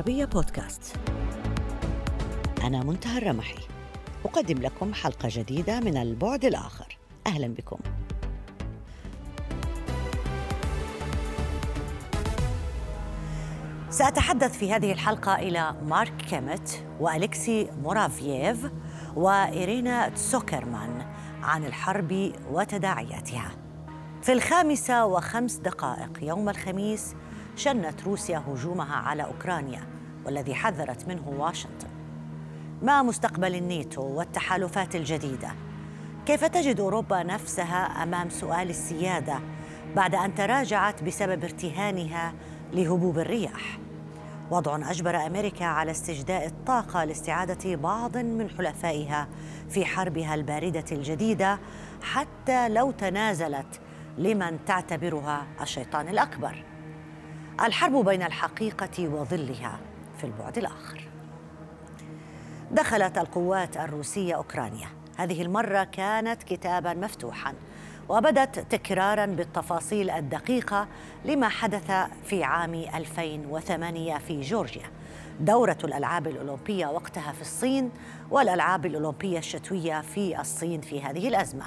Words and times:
العربية 0.00 0.24
بودكاست. 0.24 0.96
أنا 2.64 2.82
منتهى 2.82 3.18
الرمحي. 3.18 3.58
أقدم 4.24 4.58
لكم 4.58 4.94
حلقة 4.94 5.28
جديدة 5.32 5.80
من 5.80 5.96
البعد 5.96 6.44
الآخر. 6.44 6.98
أهلا 7.26 7.46
بكم. 7.46 7.78
سأتحدث 13.90 14.58
في 14.58 14.72
هذه 14.72 14.92
الحلقة 14.92 15.34
إلى 15.34 15.74
مارك 15.82 16.16
كيمت 16.16 16.84
وأليكسي 17.00 17.70
مورافييف 17.82 18.70
وإيرينا 19.16 20.08
تسوكرمان 20.08 21.06
عن 21.42 21.64
الحرب 21.64 22.32
وتداعياتها. 22.50 23.50
في 24.22 24.32
الخامسة 24.32 25.06
وخمس 25.06 25.56
دقائق 25.56 26.18
يوم 26.22 26.48
الخميس 26.48 27.14
شنت 27.60 28.02
روسيا 28.02 28.42
هجومها 28.48 28.96
على 28.96 29.24
أوكرانيا 29.24 29.80
والذي 30.26 30.54
حذرت 30.54 31.08
منه 31.08 31.28
واشنطن 31.38 31.88
ما 32.82 33.02
مستقبل 33.02 33.54
الناتو 33.54 34.02
والتحالفات 34.02 34.96
الجديدة؟ 34.96 35.50
كيف 36.26 36.44
تجد 36.44 36.80
أوروبا 36.80 37.22
نفسها 37.22 38.02
أمام 38.02 38.30
سؤال 38.30 38.70
السيادة 38.70 39.38
بعد 39.96 40.14
أن 40.14 40.34
تراجعت 40.34 41.02
بسبب 41.02 41.44
ارتهانها 41.44 42.34
لهبوب 42.72 43.18
الرياح؟ 43.18 43.78
وضع 44.50 44.90
أجبر 44.90 45.26
أمريكا 45.26 45.64
على 45.64 45.90
استجداء 45.90 46.46
الطاقة 46.46 47.04
لاستعادة 47.04 47.76
بعض 47.76 48.16
من 48.16 48.50
حلفائها 48.50 49.28
في 49.68 49.84
حربها 49.84 50.34
الباردة 50.34 50.84
الجديدة 50.92 51.58
حتى 52.02 52.68
لو 52.68 52.90
تنازلت 52.90 53.80
لمن 54.18 54.64
تعتبرها 54.64 55.46
الشيطان 55.62 56.08
الأكبر 56.08 56.69
الحرب 57.62 58.04
بين 58.04 58.22
الحقيقة 58.22 59.08
وظلها 59.08 59.78
في 60.18 60.24
البعد 60.24 60.58
الآخر. 60.58 61.08
دخلت 62.70 63.18
القوات 63.18 63.76
الروسية 63.76 64.34
أوكرانيا. 64.34 64.88
هذه 65.16 65.42
المرة 65.42 65.84
كانت 65.84 66.42
كتابا 66.42 66.94
مفتوحا 66.94 67.54
وبدت 68.08 68.58
تكرارا 68.58 69.26
بالتفاصيل 69.26 70.10
الدقيقة 70.10 70.88
لما 71.24 71.48
حدث 71.48 71.92
في 72.24 72.44
عام 72.44 72.74
2008 72.74 74.18
في 74.18 74.40
جورجيا. 74.40 74.90
دورة 75.40 75.78
الألعاب 75.84 76.26
الأولمبية 76.26 76.86
وقتها 76.86 77.32
في 77.32 77.40
الصين 77.40 77.90
والألعاب 78.30 78.86
الأولمبية 78.86 79.38
الشتوية 79.38 80.00
في 80.00 80.40
الصين 80.40 80.80
في 80.80 81.02
هذه 81.02 81.28
الأزمة. 81.28 81.64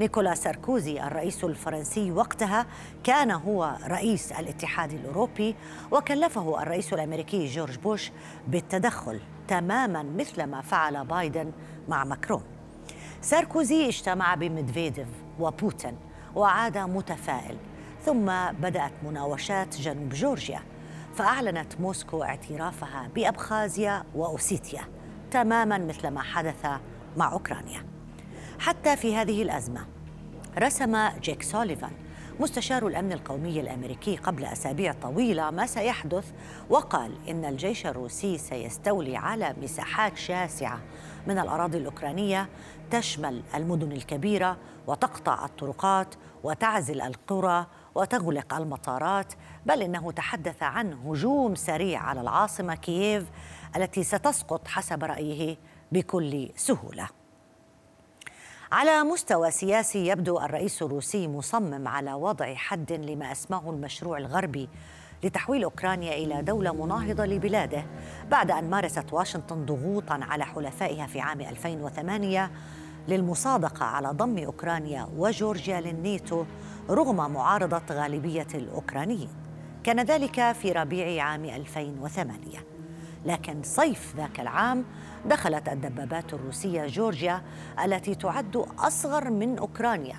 نيكولا 0.00 0.34
ساركوزي 0.34 1.02
الرئيس 1.02 1.44
الفرنسي 1.44 2.12
وقتها 2.12 2.66
كان 3.04 3.30
هو 3.30 3.76
رئيس 3.86 4.32
الاتحاد 4.32 4.92
الأوروبي 4.92 5.56
وكلفه 5.90 6.62
الرئيس 6.62 6.92
الأمريكي 6.92 7.46
جورج 7.46 7.78
بوش 7.78 8.10
بالتدخل 8.48 9.20
تماما 9.48 10.02
مثل 10.02 10.44
ما 10.44 10.60
فعل 10.60 11.04
بايدن 11.04 11.52
مع 11.88 12.04
ماكرون. 12.04 12.42
ساركوزي 13.20 13.88
اجتمع 13.88 14.34
بميدفيديف 14.34 15.08
وبوتين 15.40 15.96
وعاد 16.34 16.78
متفائل 16.78 17.56
ثم 18.04 18.26
بدأت 18.52 18.92
مناوشات 19.02 19.76
جنوب 19.76 20.08
جورجيا 20.08 20.60
فأعلنت 21.14 21.80
موسكو 21.80 22.22
اعترافها 22.22 23.08
بأبخازيا 23.14 24.04
وأوسيتيا 24.14 24.82
تماما 25.30 25.78
مثل 25.78 26.08
ما 26.08 26.22
حدث 26.22 26.66
مع 27.16 27.32
أوكرانيا. 27.32 27.85
حتى 28.58 28.96
في 28.96 29.16
هذه 29.16 29.42
الأزمة. 29.42 29.86
رسم 30.58 31.08
جيك 31.08 31.42
سوليفان 31.42 31.90
مستشار 32.40 32.86
الأمن 32.86 33.12
القومي 33.12 33.60
الأمريكي 33.60 34.16
قبل 34.16 34.44
أسابيع 34.44 34.92
طويلة 34.92 35.50
ما 35.50 35.66
سيحدث 35.66 36.32
وقال 36.70 37.28
إن 37.28 37.44
الجيش 37.44 37.86
الروسي 37.86 38.38
سيستولي 38.38 39.16
على 39.16 39.54
مساحات 39.62 40.16
شاسعة 40.16 40.80
من 41.26 41.38
الأراضي 41.38 41.78
الأوكرانية 41.78 42.48
تشمل 42.90 43.42
المدن 43.54 43.92
الكبيرة 43.92 44.56
وتقطع 44.86 45.44
الطرقات 45.44 46.14
وتعزل 46.44 47.00
القرى 47.00 47.66
وتغلق 47.94 48.54
المطارات 48.54 49.32
بل 49.66 49.82
إنه 49.82 50.12
تحدث 50.12 50.62
عن 50.62 50.92
هجوم 50.92 51.54
سريع 51.54 52.02
على 52.02 52.20
العاصمة 52.20 52.74
كييف 52.74 53.24
التي 53.76 54.02
ستسقط 54.02 54.68
حسب 54.68 55.04
رأيه 55.04 55.56
بكل 55.92 56.48
سهولة. 56.56 57.08
على 58.72 59.04
مستوى 59.04 59.50
سياسي 59.50 60.06
يبدو 60.06 60.38
الرئيس 60.38 60.82
الروسي 60.82 61.28
مصمم 61.28 61.88
على 61.88 62.14
وضع 62.14 62.54
حد 62.54 62.92
لما 62.92 63.32
أسماه 63.32 63.70
المشروع 63.70 64.18
الغربي 64.18 64.68
لتحويل 65.24 65.64
أوكرانيا 65.64 66.14
إلى 66.14 66.42
دولة 66.42 66.72
مناهضة 66.72 67.24
لبلاده 67.24 67.86
بعد 68.30 68.50
أن 68.50 68.70
مارست 68.70 69.12
واشنطن 69.12 69.64
ضغوطا 69.64 70.20
على 70.22 70.44
حلفائها 70.44 71.06
في 71.06 71.20
عام 71.20 71.40
2008 71.40 72.50
للمصادقة 73.08 73.84
على 73.84 74.08
ضم 74.08 74.38
أوكرانيا 74.38 75.08
وجورجيا 75.16 75.80
للناتو 75.80 76.44
رغم 76.90 77.32
معارضة 77.32 77.82
غالبية 77.90 78.46
الأوكرانيين. 78.54 79.28
كان 79.84 80.00
ذلك 80.00 80.52
في 80.52 80.72
ربيع 80.72 81.24
عام 81.24 81.44
2008 81.44 82.75
لكن 83.26 83.62
صيف 83.62 84.16
ذاك 84.16 84.40
العام 84.40 84.84
دخلت 85.24 85.68
الدبابات 85.68 86.34
الروسية 86.34 86.86
جورجيا 86.86 87.42
التي 87.84 88.14
تعد 88.14 88.56
أصغر 88.78 89.30
من 89.30 89.58
أوكرانيا 89.58 90.16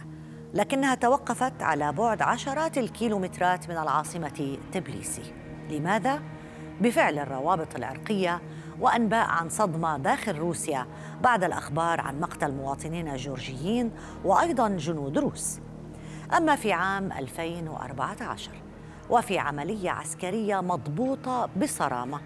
لكنها 0.53 0.95
توقفت 0.95 1.63
على 1.63 1.91
بعد 1.91 2.21
عشرات 2.21 2.77
الكيلومترات 2.77 3.69
من 3.69 3.77
العاصمة 3.77 4.57
تبليسي. 4.71 5.33
لماذا؟ 5.69 6.21
بفعل 6.81 7.19
الروابط 7.19 7.75
العرقية 7.75 8.41
وأنباء 8.79 9.27
عن 9.27 9.49
صدمة 9.49 9.97
داخل 9.97 10.37
روسيا 10.37 10.87
بعد 11.21 11.43
الأخبار 11.43 12.01
عن 12.01 12.19
مقتل 12.19 12.51
مواطنين 12.51 13.15
جورجيين 13.15 13.91
وأيضا 14.25 14.69
جنود 14.69 15.17
روس. 15.17 15.59
أما 16.37 16.55
في 16.55 16.73
عام 16.73 17.11
2014 17.11 18.51
وفي 19.09 19.39
عملية 19.39 19.91
عسكرية 19.91 20.61
مضبوطة 20.61 21.49
بصرامة 21.61 22.19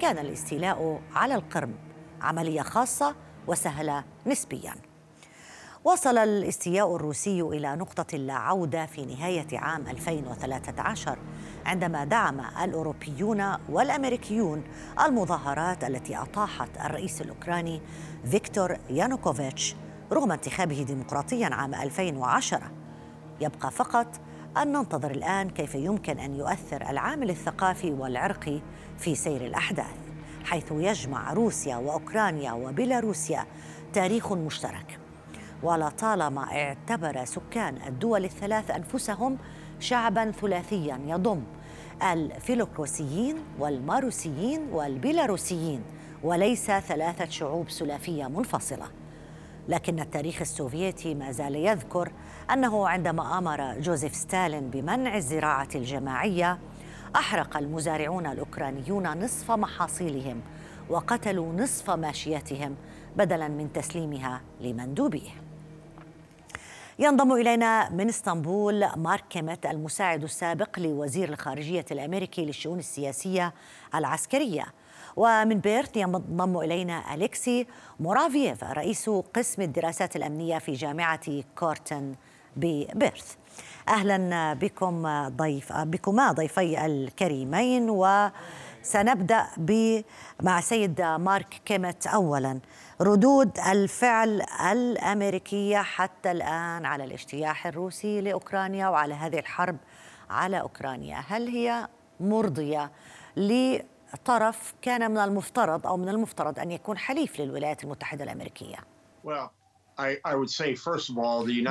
كان 0.00 0.18
الاستيلاء 0.18 1.00
على 1.14 1.34
القرم 1.34 1.74
عملية 2.22 2.62
خاصة 2.62 3.14
وسهلة 3.46 4.04
نسبيا. 4.26 4.74
وصل 5.84 6.18
الاستياء 6.18 6.96
الروسي 6.96 7.40
إلى 7.42 7.76
نقطة 7.76 8.16
لا 8.18 8.34
عوده 8.34 8.86
في 8.86 9.04
نهاية 9.06 9.58
عام 9.58 9.86
2013 9.88 11.18
عندما 11.66 12.04
دعم 12.04 12.40
الأوروبيون 12.40 13.52
والأمريكيون 13.68 14.62
المظاهرات 15.06 15.84
التي 15.84 16.16
أطاحت 16.16 16.68
الرئيس 16.84 17.20
الأوكراني 17.20 17.80
فيكتور 18.30 18.76
يانوكوفيتش 18.90 19.74
رغم 20.12 20.32
انتخابه 20.32 20.82
ديمقراطيا 20.82 21.48
عام 21.54 21.74
2010 21.74 22.60
يبقى 23.40 23.70
فقط 23.70 24.06
أن 24.62 24.72
ننتظر 24.72 25.10
الآن 25.10 25.50
كيف 25.50 25.74
يمكن 25.74 26.18
أن 26.18 26.34
يؤثر 26.34 26.90
العامل 26.90 27.30
الثقافي 27.30 27.90
والعرقي 27.90 28.60
في 28.98 29.14
سير 29.14 29.46
الأحداث 29.46 29.96
حيث 30.44 30.72
يجمع 30.72 31.32
روسيا 31.32 31.76
وأوكرانيا 31.76 32.52
وبيلاروسيا 32.52 33.46
تاريخ 33.92 34.32
مشترك. 34.32 34.98
ولطالما 35.62 36.42
اعتبر 36.42 37.24
سكان 37.24 37.76
الدول 37.86 38.24
الثلاث 38.24 38.70
أنفسهم 38.70 39.38
شعبا 39.80 40.30
ثلاثيا 40.30 41.00
يضم 41.06 41.42
الفيلوكروسيين 42.02 43.36
والماروسيين 43.58 44.68
والبيلاروسيين 44.72 45.82
وليس 46.22 46.66
ثلاثة 46.70 47.28
شعوب 47.28 47.70
سلافيه 47.70 48.26
منفصلة. 48.26 48.86
لكن 49.68 50.00
التاريخ 50.00 50.40
السوفيتي 50.40 51.14
ما 51.14 51.32
زال 51.32 51.54
يذكر 51.54 52.12
أنه 52.52 52.88
عندما 52.88 53.38
أمر 53.38 53.80
جوزيف 53.80 54.14
ستالين 54.14 54.70
بمنع 54.70 55.16
الزراعة 55.16 55.68
الجماعية 55.74 56.58
أحرق 57.16 57.56
المزارعون 57.56 58.26
الأوكرانيون 58.26 59.24
نصف 59.24 59.50
محاصيلهم 59.50 60.40
وقتلوا 60.90 61.52
نصف 61.52 61.90
ماشيتهم 61.90 62.76
بدلا 63.16 63.48
من 63.48 63.72
تسليمها 63.72 64.40
لمندوبيه. 64.60 65.47
ينضم 67.00 67.32
إلينا 67.32 67.90
من 67.90 68.08
إسطنبول 68.08 68.86
مارك 68.96 69.24
كيمت 69.30 69.66
المساعد 69.66 70.22
السابق 70.22 70.78
لوزير 70.78 71.28
الخارجية 71.28 71.84
الأمريكي 71.90 72.44
للشؤون 72.44 72.78
السياسية 72.78 73.54
العسكرية. 73.94 74.64
ومن 75.16 75.58
بيرث 75.58 75.96
ينضم 75.96 76.58
إلينا 76.58 77.14
أليكسي 77.14 77.66
مورافييف 78.00 78.64
رئيس 78.64 79.10
قسم 79.10 79.62
الدراسات 79.62 80.16
الأمنية 80.16 80.58
في 80.58 80.72
جامعة 80.72 81.42
كورتين 81.58 82.14
ببيرث. 82.56 83.34
أهلا 83.88 84.52
بكم 84.54 85.28
ضيف 85.28 85.72
بكما 85.72 86.32
ضيفي 86.32 86.86
الكريمين 86.86 87.90
وسنبدأ 87.90 89.46
مع 90.42 90.60
سيد 90.60 91.02
مارك 91.02 91.60
كيميت 91.64 92.06
اولا. 92.06 92.60
ردود 93.00 93.58
الفعل 93.58 94.42
الأمريكية 94.72 95.78
حتى 95.78 96.30
الآن 96.30 96.84
على 96.84 97.04
الاجتياح 97.04 97.66
الروسي 97.66 98.20
لأوكرانيا 98.20 98.88
وعلى 98.88 99.14
هذه 99.14 99.38
الحرب 99.38 99.76
على 100.30 100.60
أوكرانيا 100.60 101.16
هل 101.28 101.48
هي 101.48 101.88
مرضية 102.20 102.90
طرف 104.24 104.74
كان 104.82 105.10
من 105.10 105.18
المفترض 105.18 105.86
أو 105.86 105.96
من 105.96 106.08
المفترض 106.08 106.58
أن 106.58 106.70
يكون 106.70 106.98
حليف 106.98 107.40
للولايات 107.40 107.84
المتحدة 107.84 108.24
الأمريكية 108.24 108.76
well. 109.24 109.57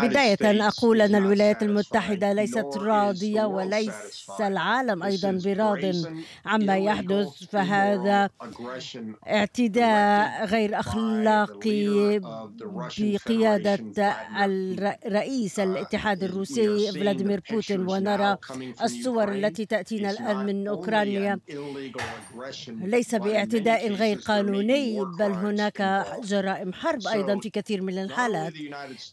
بداية 0.10 0.38
أقول 0.68 1.02
أن 1.02 1.16
الولايات 1.16 1.64
المتحدة 1.64 2.34
ليست 2.34 2.78
راضية 2.78 3.44
وليس 3.46 3.94
العالم 4.40 5.04
أيضا 5.04 5.32
براض 5.46 5.96
عما 6.46 6.78
يحدث 6.78 7.28
فهذا 7.52 8.30
اعتداء 9.28 10.46
غير 10.46 10.80
أخلاقي 10.80 12.20
بقيادة 13.00 13.80
الرئيس 15.06 15.60
الاتحاد 15.60 16.24
الروسي 16.24 16.92
فلاديمير 16.92 17.42
بوتين 17.52 17.80
ونرى 17.90 18.38
الصور 18.84 19.32
التي 19.32 19.66
تأتينا 19.66 20.12
الآن 20.12 20.46
من 20.46 20.68
أوكرانيا. 20.68 21.40
ليس 22.70 23.16
باعتداء 23.16 23.92
غير 23.92 24.18
قانوني 24.18 25.06
بل 25.20 25.32
هناك 25.32 26.06
جرائم 26.24 26.74
حرب 26.74 27.08
أيضا 27.08 27.40
في 27.40 27.50
كثير 27.50 27.82
من 27.82 27.94
الحالات 27.98 28.17
الحالات 28.18 28.54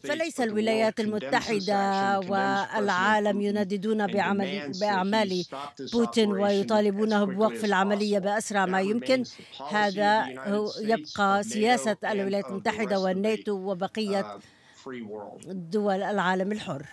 فليس 0.03 0.41
الولايات 0.41 0.99
المتحدة 0.99 2.19
والعالم 2.19 3.41
ينددون 3.41 4.07
بعمل 4.07 4.71
بأعمال 4.81 5.45
بوتين 5.93 6.31
ويطالبونه 6.31 7.23
بوقف 7.23 7.65
العملية 7.65 8.19
بأسرع 8.19 8.65
ما 8.65 8.81
يمكن. 8.81 9.23
هذا 9.71 10.25
يبقى 10.81 11.43
سياسة 11.43 11.97
الولايات 12.03 12.45
المتحدة 12.49 12.99
والناتو 12.99 13.51
وبقية 13.71 14.37
دول 15.45 16.03
العالم 16.03 16.51
الحر. 16.51 16.85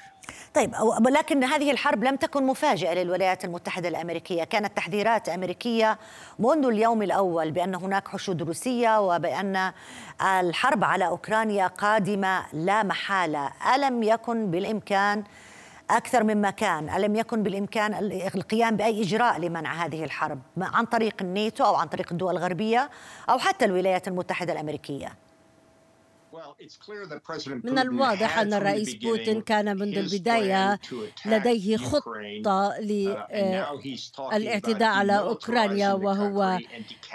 طيب 0.54 0.74
ولكن 1.06 1.44
هذه 1.44 1.70
الحرب 1.70 2.04
لم 2.04 2.16
تكن 2.16 2.46
مفاجئة 2.46 2.94
للولايات 2.94 3.44
المتحدة 3.44 3.88
الأمريكية. 3.88 4.44
كانت 4.44 4.76
تحذيرات 4.76 5.28
أمريكية 5.28 5.98
منذ 6.38 6.66
اليوم 6.66 7.02
الأول 7.02 7.50
بأن 7.50 7.74
هناك 7.74 8.08
حشود 8.08 8.42
روسية 8.42 9.00
وبأن 9.00 9.72
الحرب 10.22 10.84
على 10.84 11.06
أوكرانيا 11.06 11.66
قادمة 11.66 12.44
لا 12.52 12.82
محالة. 12.82 13.50
ألم 13.74 14.02
يكن 14.02 14.50
بالإمكان 14.50 15.24
أكثر 15.90 16.24
مما 16.24 16.50
كان؟ 16.50 16.90
ألم 16.90 17.16
يكن 17.16 17.42
بالإمكان 17.42 17.94
القيام 18.34 18.76
بأي 18.76 19.02
إجراء 19.02 19.38
لمنع 19.38 19.72
هذه 19.72 20.04
الحرب؟ 20.04 20.38
عن 20.58 20.84
طريق 20.84 21.14
الناتو 21.20 21.64
أو 21.64 21.74
عن 21.74 21.86
طريق 21.86 22.12
الدول 22.12 22.36
الغربية 22.36 22.90
أو 23.30 23.38
حتى 23.38 23.64
الولايات 23.64 24.08
المتحدة 24.08 24.52
الأمريكية؟ 24.52 25.21
من 27.64 27.78
الواضح 27.78 28.38
أن 28.38 28.54
الرئيس 28.54 28.94
بوتين 28.94 29.40
كان 29.40 29.78
منذ 29.78 29.98
البداية 29.98 30.78
لديه 31.26 31.76
خطة 31.76 32.74
للاعتداء 32.80 34.92
uh, 34.92 34.96
على 34.96 35.18
أوكرانيا 35.18 35.92
وهو 35.92 36.58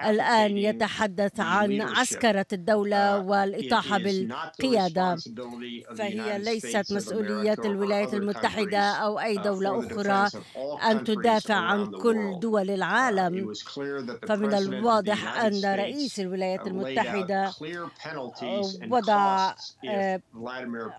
الآن 0.06 0.58
يتحدث 0.58 1.40
عن 1.40 1.82
عسكرة 1.82 2.46
الدولة 2.54 3.20
uh, 3.20 3.26
والإطاحة 3.26 3.98
بالقيادة. 3.98 5.16
فهي 5.98 6.40
ليست 6.40 6.94
مسؤولية 6.94 7.58
الولايات 7.66 8.14
المتحدة 8.14 8.80
أو 8.80 9.20
أي 9.20 9.38
uh, 9.38 9.42
دولة 9.42 9.80
أخرى 9.80 10.30
أن 10.92 11.04
تدافع 11.04 11.56
عن 11.56 11.92
كل 11.92 12.40
دول 12.40 12.70
العالم. 12.70 13.54
فمن 14.28 14.54
الواضح 14.54 15.38
أن 15.44 15.66
رئيس 15.66 16.20
الولايات 16.20 16.68
المتحدة 16.68 17.52
وضع 18.90 19.17
آه، 19.18 20.22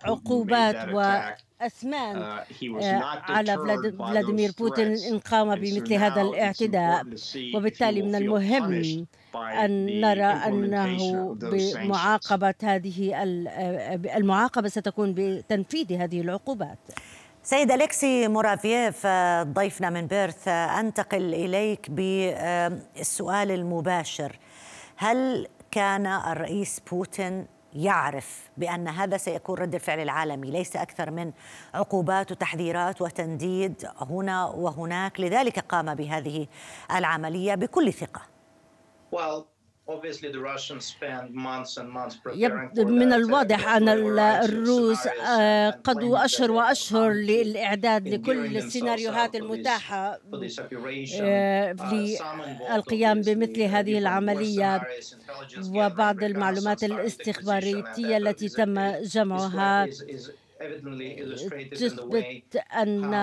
عقوبات 0.04 0.88
وأثمان 0.88 2.16
uh, 2.16 2.82
آه، 2.82 3.04
على 3.04 3.56
فلاديمير 3.98 4.52
بوتين 4.58 4.96
إن 4.96 5.18
قام 5.18 5.54
بمثل 5.54 5.94
هذا 5.94 6.22
الاعتداء. 6.22 7.04
وبالتالي 7.54 8.02
من 8.02 8.14
المهم 8.14 9.06
أن 9.34 10.00
نرى 10.00 10.24
أنه 10.24 11.34
بمعاقبة 11.34 12.54
هذه 12.62 13.14
آه، 13.14 13.94
المعاقبة 14.16 14.68
ستكون 14.68 15.14
بتنفيذ 15.16 15.92
هذه 15.92 16.20
العقوبات. 16.20 16.78
سيد 17.42 17.70
أليكسي 17.70 18.28
مورافييف 18.28 19.06
ضيفنا 19.42 19.90
من 19.90 20.06
بيرث 20.06 20.48
أنتقل 20.48 21.34
إليك 21.34 21.90
بالسؤال 21.90 23.50
المباشر. 23.50 24.38
هل 24.96 25.48
كان 25.70 26.06
الرئيس 26.06 26.80
بوتين 26.90 27.46
يعرف 27.78 28.50
بأن 28.56 28.88
هذا 28.88 29.16
سيكون 29.16 29.58
رد 29.58 29.74
الفعل 29.74 30.00
العالمي. 30.00 30.50
ليس 30.50 30.76
أكثر 30.76 31.10
من 31.10 31.32
عقوبات 31.74 32.32
وتحذيرات 32.32 33.02
وتنديد 33.02 33.88
هنا 34.00 34.44
وهناك. 34.44 35.20
لذلك 35.20 35.58
قام 35.58 35.94
بهذه 35.94 36.46
العملية 36.90 37.54
بكل 37.54 37.92
ثقة. 37.92 38.22
من 42.76 43.12
الواضح 43.12 43.68
أن 43.68 43.88
الروس 43.88 44.98
قضوا 45.84 46.24
أشهر 46.24 46.50
وأشهر 46.50 47.10
للإعداد 47.12 48.08
لكل 48.08 48.56
السيناريوهات 48.56 49.34
المتاحة 49.34 50.20
آه، 51.20 51.72
uh, 51.72 51.92
للقيام 52.72 53.20
بمثل 53.20 53.62
هذه 53.62 53.98
العملية 53.98 54.82
وبعض 55.68 56.22
المعلومات 56.22 56.84
الاستخباراتية 56.84 58.16
التي 58.16 58.48
تم 58.48 58.90
جمعها 59.02 59.88
تثبت 61.74 62.28
أن 62.56 63.14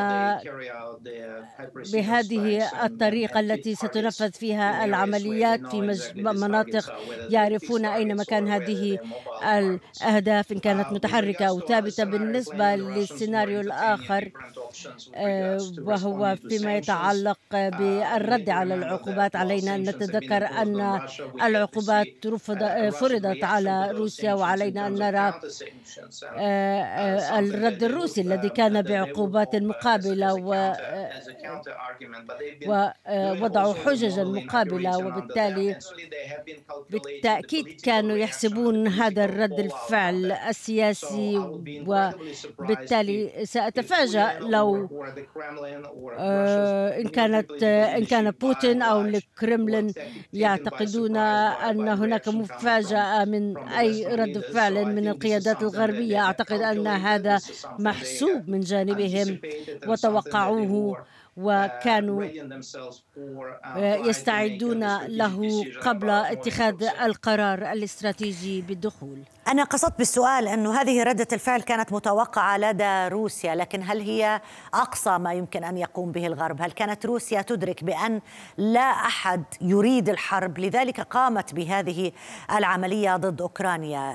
بهذه 1.83 2.69
الطريقة 2.85 3.39
التي 3.39 3.75
ستنفذ 3.75 4.31
فيها 4.31 4.85
العمليات 4.85 5.61
في 5.69 5.81
مناطق 6.15 6.89
يعرفون 7.27 7.85
أين 7.85 8.15
مكان 8.17 8.47
هذه 8.47 8.99
الأهداف 9.43 10.51
إن 10.51 10.59
كانت 10.59 10.91
متحركة 10.91 11.45
أو 11.45 11.61
ثابتة 11.61 12.03
بالنسبة 12.03 12.75
للسيناريو 12.75 13.61
الآخر 13.61 14.31
آه، 15.15 15.61
وهو 15.61 16.37
فيما 16.49 16.77
يتعلق 16.77 17.39
بالرد 17.53 18.49
على 18.49 18.75
العقوبات 18.75 19.35
علينا. 19.35 19.75
أن 19.75 19.89
نتذكر 19.89 20.45
أن 20.45 21.01
العقوبات 21.41 22.09
فرضت 22.93 23.43
على 23.43 23.91
روسيا 23.91 24.33
وعلينا 24.33 24.87
أن 24.87 24.97
نرى 24.97 25.33
الرد 27.31 27.83
الروسي 27.83 28.21
الذي 28.21 28.49
كان 28.49 28.81
بعقوبات 28.81 29.55
مقابلة 29.55 30.33
ووضعوا 32.65 33.73
حججا 33.73 34.23
مقابلة 34.23 34.97
وبالتالي 34.99 35.75
بالتأكيد 36.89 37.67
كانوا 37.81 38.17
يحسبون 38.17 38.87
هذا 38.87 39.25
الرد 39.25 39.59
الفعل 39.59 40.31
السياسي 40.31 41.37
وبالتالي 42.59 43.45
سأتفاجأ 43.45 44.33
لو 44.39 44.89
إن 46.99 47.07
كانت 47.07 47.63
إن 47.63 48.05
كان 48.05 48.31
بوتين 48.31 48.81
أو 48.81 49.01
الكرملين 49.01 49.93
يعتقدون 50.33 51.17
أن 51.17 51.87
هناك 51.87 52.27
مفاجأة 52.27 53.25
من 53.25 53.57
أي 53.57 54.07
رد 54.15 54.39
فعل 54.39 54.85
من 54.85 55.07
القيادات 55.07 55.61
الغربية. 55.61 56.17
أعتقد 56.19 56.61
أن 56.61 56.87
هذا 56.87 57.14
محسوب 57.77 58.49
من 58.49 58.59
جانبهم 58.59 59.39
وتوقعوه. 59.85 60.97
وكانوا 61.37 62.23
يستعدون 63.77 64.97
له 65.05 65.65
قبل 65.81 66.09
اتخاذ 66.09 66.83
القرار 66.83 67.71
الاستراتيجي 67.71 68.61
بالدخول. 68.61 69.19
أنا 69.47 69.63
قصدت 69.63 69.97
بالسؤال 69.97 70.47
أنه 70.47 70.81
هذه 70.81 71.03
ردة 71.03 71.27
الفعل 71.33 71.61
كانت 71.61 71.93
متوقعة 71.93 72.57
لدى 72.57 73.07
روسيا 73.07 73.55
لكن 73.55 73.83
هل 73.83 74.01
هي 74.01 74.41
أقصى 74.73 75.17
ما 75.17 75.33
يمكن 75.33 75.63
أن 75.63 75.77
يقوم 75.77 76.11
به 76.11 76.27
الغرب؟ 76.27 76.61
هل 76.61 76.71
كانت 76.71 77.05
روسيا 77.05 77.41
تدرك 77.41 77.83
بأن 77.83 78.21
لا 78.57 78.89
أحد 78.89 79.43
يريد 79.61 80.09
الحرب؟ 80.09 80.59
لذلك 80.59 81.01
قامت 81.01 81.53
بهذه 81.53 82.11
العملية 82.57 83.15
ضد 83.15 83.41
أوكرانيا. 83.41 84.13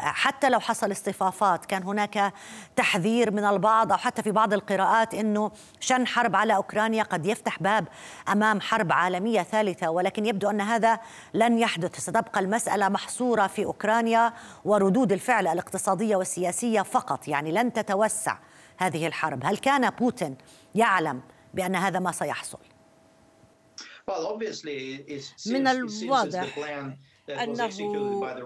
حتى 0.00 0.48
لو 0.48 0.60
حصل 0.60 0.92
اصطفافات 0.92 1.66
كان 1.66 1.82
هناك 1.82 2.32
تحذير 2.76 3.30
من 3.30 3.44
البعض 3.44 3.92
أو 3.92 3.98
حتى 3.98 4.22
في 4.22 4.30
بعض 4.30 4.52
القراءات 4.52 5.14
أنه 5.14 5.50
شن 5.80 6.06
حرب 6.06 6.36
على 6.36 6.51
أوكرانيا 6.56 7.02
قد 7.02 7.26
يفتح 7.26 7.62
باب 7.62 7.88
أمام 8.28 8.60
حرب 8.60 8.92
عالمية 8.92 9.42
ثالثة 9.42 9.90
ولكن 9.90 10.26
يبدو 10.26 10.50
أن 10.50 10.60
هذا 10.60 11.00
لن 11.34 11.58
يحدث. 11.58 12.00
ستبقى 12.00 12.40
المسألة 12.40 12.88
محصورة 12.88 13.46
في 13.46 13.64
أوكرانيا 13.64 14.32
وردود 14.64 15.12
الفعل 15.12 15.46
الاقتصادية 15.46 16.16
والسياسية 16.16 16.82
فقط 16.82 17.28
يعني 17.28 17.52
لن 17.52 17.72
تتوسع 17.72 18.38
هذه 18.76 19.06
الحرب. 19.06 19.40
هل 19.44 19.56
كان 19.56 19.90
بوتين 19.90 20.36
يعلم 20.74 21.22
بأن 21.54 21.76
هذا 21.76 21.98
ما 21.98 22.12
سيحصل؟ 22.12 22.58
من 25.46 25.66
الواضح. 25.68 26.58
أنه 27.42 27.76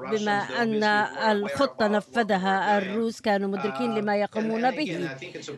بما 0.02 0.32
أن 0.40 0.84
الخطة 1.32 1.88
نفذها 1.88 2.78
الروس 2.78 3.20
كانوا 3.20 3.48
مدركين 3.48 3.94
لما 3.94 4.16
يقومون 4.16 4.70
به. 4.70 5.10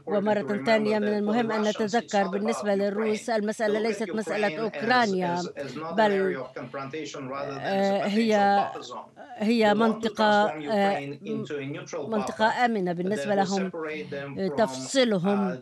ومرة 0.06 0.60
ثانية 0.66 0.98
من 0.98 1.18
المهم 1.18 1.52
أن 1.52 1.68
نتذكر 1.68 2.28
بالنسبة 2.28 2.74
للروس 2.74 3.30
المسألة 3.30 3.78
ليست 3.80 4.10
مسألة 4.14 4.52
أوكرانيا. 4.58 5.48
بل 5.90 6.38
آه، 7.58 8.06
هي 8.06 8.36
هي 9.38 9.74
منطقة 9.74 10.52
آه، 10.68 11.00
منطقة 12.06 12.64
آمنة 12.64 12.92
بالنسبة 12.92 13.34
لهم 13.34 13.72
تفصلهم 14.56 15.58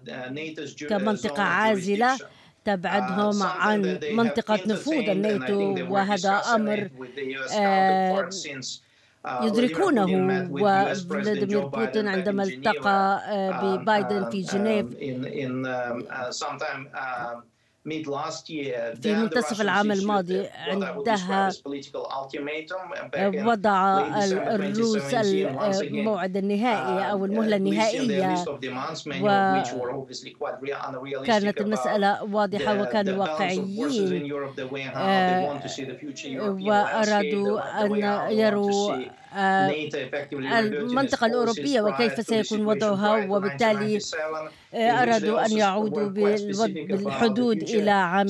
كمنطقة 0.88 1.42
عازلة. 1.42 2.20
تبعدهم 2.66 3.42
عن 3.42 3.80
منطقة 4.12 4.60
نفوذ 4.66 5.08
الناتو 5.08 5.60
وهذا 5.92 6.34
أمر 6.54 6.90
آه، 7.52 8.28
يدركونه 9.42 10.06
وفلاديمير 10.50 11.64
بوتين 11.66 12.08
عندما 12.08 12.42
التقى 12.42 13.22
آه، 13.28 13.50
ببايدن 13.76 14.30
في 14.30 14.40
جنيف. 14.42 14.86
في 19.02 19.14
منتصف 19.14 19.60
العام 19.60 19.92
الماضي 19.92 20.48
عندها 20.54 21.56
وضع 23.16 23.98
الروس 24.24 25.14
الموعد 25.14 26.36
النهائي 26.36 27.10
أو 27.10 27.24
المهلة 27.24 27.56
النهائية. 27.56 28.48
وكانت 31.14 31.60
المسألة 31.60 32.22
واضحة 32.24 32.74
وكانوا 32.74 33.14
واقعيين. 33.14 34.26
وأرادوا 36.36 37.60
أن 37.84 38.02
يروا 38.30 38.96
المنطقة 40.58 41.26
الأوروبية 41.26 41.80
وكيف 41.80 42.26
سيكون 42.26 42.66
وضعها 42.66 43.26
وبالتالي 43.30 43.98
أرادوا 44.74 45.46
أن 45.46 45.52
يعودوا 45.52 46.08
بالحدود 46.08 47.62
إلى 47.62 47.90
عام 47.90 48.28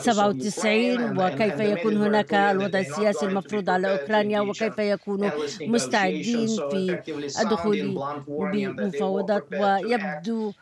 97 0.00 1.18
وكيف 1.18 1.60
يكون 1.60 1.96
هناك 1.96 2.34
الوضع 2.34 2.78
السياسي 2.78 3.26
المفروض 3.26 3.70
على 3.70 3.92
أوكرانيا 3.92 4.40
وكيف 4.40 4.78
يكونوا 4.78 5.30
مستعدين 5.66 6.60
في 6.70 6.98
الدخول 7.40 8.02
بمفاوضات 8.26 9.46
ويبدو 9.52 10.52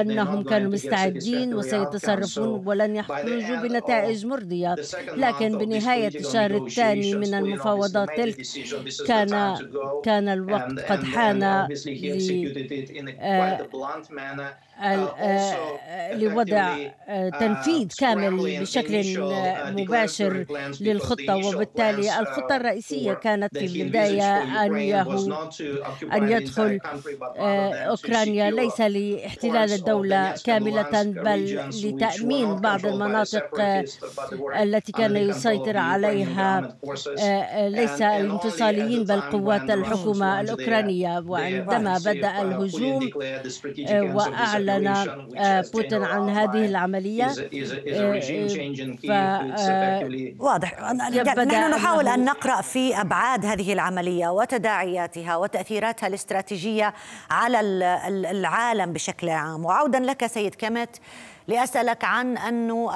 أنهم 0.00 0.42
كانوا 0.44 0.70
مستعدين 0.70 1.54
وسيتصرفون 1.54 2.62
ولن 2.66 2.96
يخرجوا 2.96 3.56
بنتائج 3.56 4.26
مرضية 4.26 4.76
لكن 5.16 5.58
بنهاية 5.58 6.12
الشهر 6.18 6.56
الثاني 6.56 7.14
من 7.14 7.34
المفاوضات 7.34 7.89
تلك 7.98 8.40
كان 9.04 9.64
كان 10.02 10.28
الوقت 10.28 10.74
قد 10.88 11.04
حان 11.04 11.42
لوضع 16.12 16.76
آه، 17.08 17.28
تنفيذ 17.28 17.88
كامل 17.98 18.46
بشكل 18.60 19.24
مباشر 19.64 20.46
للخطة. 20.80 21.36
وبالتالي 21.36 22.18
الخطة 22.20 22.56
الرئيسية 22.56 23.12
كانت 23.12 23.58
في 23.58 23.66
البداية 23.66 24.38
أن 24.66 24.92
أن 26.12 26.28
يدخل 26.28 26.80
آه، 27.36 27.72
أوكرانيا 27.74 28.50
ليس 28.50 28.80
لاحتلال 28.80 29.72
الدولة 29.72 30.34
كاملة 30.44 30.86
بل 31.02 31.62
لتأمين 31.68 32.60
بعض 32.60 32.86
المناطق 32.86 33.44
التي 34.62 34.92
كان 34.92 35.16
يسيطر 35.16 35.76
عليها 35.76 36.64
ليس 37.68 38.02
الانفصاليين 38.02 39.04
بل 39.04 39.20
قوات 39.20 39.70
الحكومة 39.70 40.40
الأوكرانية. 40.40 41.18
وعندما 41.26 41.98
بدأ 41.98 42.42
الهجوم 42.42 43.10
وأعلن 43.90 44.69
أعلن 44.70 45.38
آه، 45.38 45.64
بوتين 45.72 46.04
عن 46.04 46.28
هذه 46.28 46.64
العملية. 46.66 47.26
آه،. 49.10 49.54
آه، 49.58 50.32
واضح. 50.38 50.92
نحن 51.44 51.70
نحاول 51.70 52.08
أن 52.08 52.24
نقرأ 52.24 52.60
في 52.60 53.00
أبعاد 53.00 53.46
هذه 53.46 53.72
العملية 53.72 54.28
وتداعياتها 54.28 55.36
وتأثيراتها 55.36 56.06
الاستراتيجية 56.06 56.94
على 57.30 57.60
العالم 58.30 58.92
بشكل 58.92 59.28
عام. 59.28 59.64
وعودا 59.64 59.98
لك 59.98 60.26
سيد 60.26 60.54
كمت 60.54 61.00
لأسألك 61.48 62.04
عن 62.04 62.38
أنه 62.38 62.90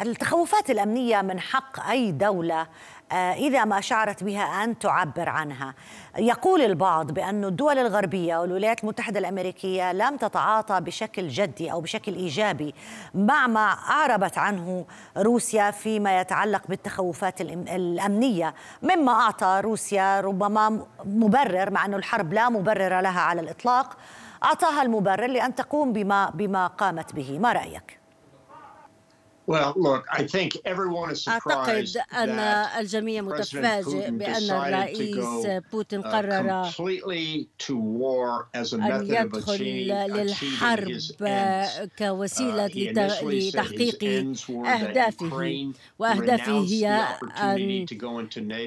التخوفات 0.00 0.70
الأمنية 0.70 1.22
من 1.22 1.40
حق 1.40 1.90
أي 1.90 2.12
دولة 2.12 2.60
آه، 2.60 2.66
إذا 3.12 3.64
ما 3.64 3.80
شعرت 3.80 4.24
بها 4.24 4.64
أن 4.64 4.78
تعبر 4.78 5.28
عنها. 5.28 5.74
يقول 6.18 6.62
البعض 6.62 7.12
بأن 7.12 7.44
الدول 7.44 7.78
الغربية 7.78 8.36
والولايات 8.36 8.82
المتحدة 8.84 9.18
الأمريكية 9.18 9.92
لم 9.92 10.16
تتعاطى 10.16 10.80
بشكل 10.80 11.28
جدي 11.28 11.72
أو 11.72 11.80
بشكل 11.80 12.14
إيجابي 12.14 12.74
مع 13.14 13.46
ما 13.46 13.66
أعربت 13.70 14.38
عنه 14.38 14.84
روسيا 15.16 15.70
فيما 15.70 16.20
يتعلق 16.20 16.62
بالتخوفات 16.68 17.40
الأمنية. 17.40 18.54
مما 18.82 19.12
أعطى 19.12 19.60
روسيا 19.64 20.20
ربما 20.20 20.86
مبرر 21.04 21.70
مع 21.70 21.84
أن 21.84 21.94
الحرب 21.94 22.32
لا 22.32 22.48
مبرر 22.48 23.00
لها 23.00 23.20
على 23.20 23.40
الإطلاق 23.40 23.96
أعطاها 24.44 24.82
المبرر 24.82 25.26
لأن 25.26 25.54
تقوم 25.54 25.92
بما, 25.92 26.30
بما 26.30 26.66
قامت 26.66 27.14
به. 27.14 27.38
ما 27.38 27.52
رأيك؟ 27.52 28.01
أعتقد 31.28 31.86
أن 32.12 32.38
الجميع 32.80 33.22
متفاجئ 33.22 34.10
بأن 34.10 34.50
الرئيس 34.50 35.46
بوتين 35.72 36.02
uh, 36.02 36.06
قرر 36.06 36.72
أن 38.80 39.06
يدخل 39.26 39.64
للحرب 40.08 40.98
كوسيلة 41.98 42.68
uh, 42.68 43.24
لتحقيق 43.24 44.04
أهدافه. 44.66 45.26
وأهدافه 45.98 46.52
هي 46.60 46.86
أن 47.42 47.86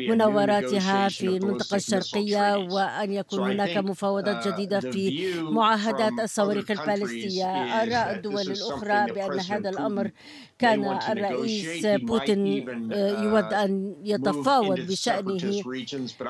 مناوراتها 0.00 1.08
في 1.08 1.26
المنطقة 1.36 1.76
الشرقية 1.76 2.56
وأن 2.56 3.12
يكون 3.12 3.40
هناك 3.50 3.76
مفاوضات 3.76 4.36
جديدة 4.48 4.53
جديدة 4.54 4.80
في 4.80 5.34
معاهدات 5.40 6.12
الصواريخ 6.22 6.70
البالستية 6.70 7.46
أرى 7.82 8.16
الدول 8.16 8.50
الأخرى 8.50 9.12
بأن 9.12 9.40
هذا 9.40 9.68
الأمر 9.70 10.10
كان 10.58 10.98
الرئيس 11.10 11.86
بوتين 11.86 12.68
آه، 12.92 13.22
يود 13.22 13.50
uh, 13.50 13.54
أن 13.54 13.94
يتفاوض 14.04 14.80
بشأنه 14.80 15.62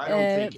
آه، 0.09 0.51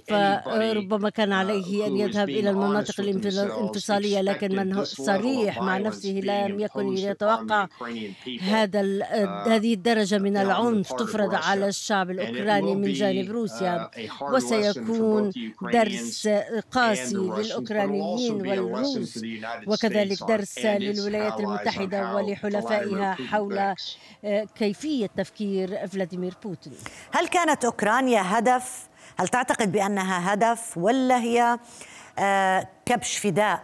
فربما 0.45 1.09
كان 1.09 1.33
عليه 1.33 1.87
أن 1.87 1.97
يذهب 1.97 2.29
إلى 2.29 2.49
المناطق 2.49 2.99
الانفصالية 2.99 4.21
لكن 4.21 4.55
من 4.55 4.85
صريح 4.85 5.61
مع 5.61 5.77
نفسه 5.77 6.09
لم 6.09 6.59
يكن 6.59 6.97
يتوقع 6.97 7.67
هذا 8.41 8.81
uh, 8.81 9.47
هذه 9.47 9.73
الدرجة 9.73 10.17
من 10.17 10.37
العنف 10.37 10.93
تفرض 10.93 11.35
على 11.35 11.67
الشعب 11.67 12.11
الأوكراني 12.11 12.75
من 12.75 12.93
جانب 12.93 13.31
روسيا. 13.31 13.89
uh, 13.93 14.21
وسيكون 14.33 15.31
درس 15.73 16.29
قاسي 16.71 17.15
للأوكرانيين 17.15 17.56
والروس 18.31 19.19
وكذلك 19.67 20.23
درس 20.23 20.59
للولايات 20.59 21.39
المتحدة 21.39 22.15
ولحلفائها 22.15 23.13
حول 23.13 23.57
آه، 23.57 24.47
كيفية 24.55 25.07
تفكير 25.17 25.87
فلاديمير 25.87 26.33
بوتين. 26.43 26.73
هل 27.13 27.27
كانت 27.27 27.65
أوكرانيا 27.65 28.21
هدف؟ 28.25 28.87
هل 29.19 29.27
تعتقد 29.27 29.71
بأنها 29.71 30.33
هدف 30.33 30.77
ولا 30.77 31.19
هي 31.19 31.59
آه، 32.19 32.67
كبش 32.85 33.17
فداء 33.17 33.63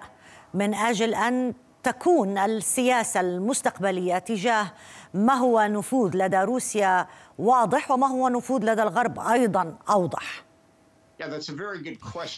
من 0.53 0.73
أجل 0.73 1.15
أن 1.15 1.53
تكون 1.83 2.38
السياسة 2.38 3.19
المستقبلية 3.19 4.17
تجاه 4.17 4.71
ما 5.13 5.33
هو 5.33 5.62
نفوذ 5.62 6.17
لدى 6.17 6.38
روسيا 6.38 7.07
واضح 7.39 7.91
وما 7.91 8.07
هو 8.07 8.29
نفوذ 8.29 8.62
لدى 8.63 8.83
الغرب 8.83 9.19
أيضا 9.19 9.75
أوضح؟ 9.89 10.43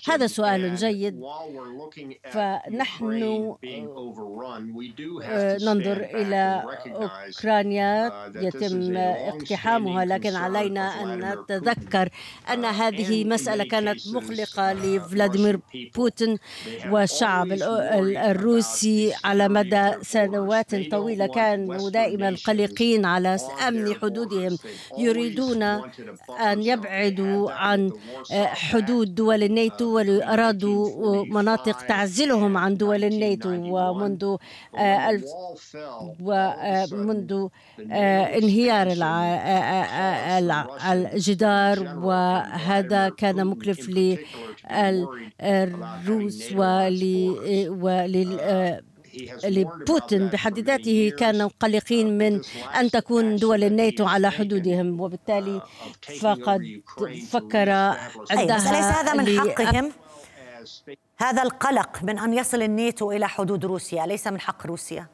هذا 0.10 0.28
سؤال 0.28 0.76
جيد. 0.76 1.22
فنحن 2.32 3.24
آه، 5.24 5.58
ننظر 5.62 5.98
إلى 6.04 6.64
أوكرانيا. 6.88 8.10
uh, 8.10 8.36
يتم 8.36 8.98
اقتحامها 8.98 10.06
لكن 10.06 10.36
علينا 10.36 11.04
أن 11.04 11.20
نتذكر 11.32 12.10
أن 12.54 12.66
هذه 12.66 13.24
مسألة 13.26 13.64
كانت 13.64 14.08
مقلقة 14.08 14.74
لفلاديمير 14.74 15.60
بوتين 15.96 16.38
والشعب 16.90 17.52
الروسي 18.32 19.14
على 19.24 19.48
مدى 19.48 19.92
سنوات 20.02 20.76
طويلة. 20.92 21.28
كانوا 21.28 21.90
دائما 21.90 22.36
قلقين 22.46 23.06
على 23.06 23.38
أمن 23.68 23.94
حدودهم. 23.96 24.58
يريدون 24.98 25.64
أن 25.64 26.62
يبعدوا 26.64 27.52
عن 27.52 27.92
حدود 28.72 29.16
دول 29.16 29.44
الناتو 29.44 29.86
وأرادوا 29.96 31.26
مناطق 31.26 31.82
تعزلهم 31.88 32.58
عن 32.58 32.78
دول 32.78 33.04
الناتو 33.04 33.50
ومنذ 33.50 34.36
ومنذ 36.22 37.48
انهيار 38.40 38.88
الجدار 40.92 41.78
وهذا 42.04 43.10
كان 43.10 43.48
مكلف 43.48 43.90
للروس 45.42 46.52
ولل 47.72 48.40
لبوتين 49.44 50.28
بحد 50.28 50.60
ذاته 50.60 51.12
كانوا 51.20 51.50
قلقين 51.60 52.18
من 52.18 52.42
أن 52.80 52.92
تكون 52.92 53.36
دول 53.36 53.64
الناتو 53.64 54.06
على 54.06 54.32
حدودهم 54.32 55.02
وبالتالي 55.02 55.62
فقد 56.20 56.82
فكر 57.30 57.70
عندها 58.32 58.58
ليس 58.58 58.98
هذا 58.98 59.14
من 59.14 59.40
حقهم؟ 59.40 59.92
هذا 61.18 61.44
القلق 61.44 62.04
من 62.04 62.20
أن 62.20 62.34
يصل 62.34 62.62
الناتو 62.62 63.12
إلى 63.12 63.28
حدود 63.28 63.66
روسيا 63.66 64.06
ليس 64.06 64.28
من 64.28 64.40
حق 64.40 64.68
روسيا. 64.68 65.08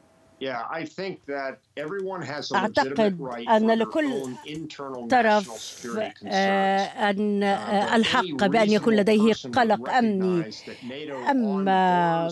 أعتقد 2.54 3.20
أن 3.48 3.70
لكل 3.70 4.12
طرف 5.10 5.48
آه، 6.26 7.10
أن 7.10 7.42
آه، 7.42 7.96
الحق 7.96 8.46
بأن 8.46 8.70
يكون 8.70 8.96
لديه 8.96 9.32
قلق 9.54 9.90
أمني. 9.90 10.50
أما 11.30 12.28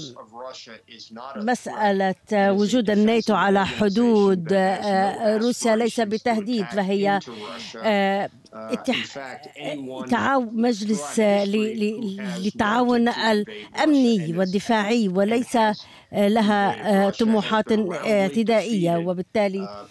مسألة 1.37 2.15
وجود 2.33 2.91
الناتو 2.91 3.35
على 3.35 3.67
حدود 3.67 4.53
آه، 4.53 5.37
روسيا 5.37 5.77
ليس 5.77 6.01
بتهديد 6.01 6.65
فهي 6.65 7.21
مجلس 10.53 11.21
للتعاون 12.39 13.09
الأمني 13.09 14.37
والدفاعي 14.39 15.09
وليس 15.09 15.59
لها 16.13 17.11
طموحات 17.11 17.73
اعتدائية 18.07 18.97
وبالتالي 18.97 19.87